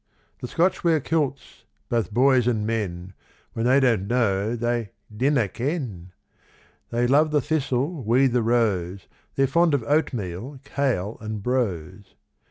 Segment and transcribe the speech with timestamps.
[0.39, 3.13] The Scotch wear kilts both boys and men,
[3.53, 6.11] When they don't know, they "dinna ken."
[6.89, 12.15] They love the thistle, we the rose, They're fond of oatmeal, kail, and brose.